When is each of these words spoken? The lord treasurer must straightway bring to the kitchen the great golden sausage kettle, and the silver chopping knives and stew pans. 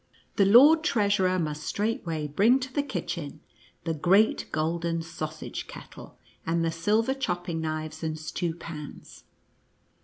The 0.37 0.47
lord 0.47 0.83
treasurer 0.83 1.37
must 1.37 1.61
straightway 1.61 2.25
bring 2.27 2.59
to 2.61 2.73
the 2.73 2.81
kitchen 2.81 3.39
the 3.83 3.93
great 3.93 4.47
golden 4.51 5.03
sausage 5.03 5.67
kettle, 5.67 6.17
and 6.43 6.65
the 6.65 6.71
silver 6.71 7.13
chopping 7.13 7.61
knives 7.61 8.01
and 8.01 8.17
stew 8.17 8.55
pans. 8.55 9.25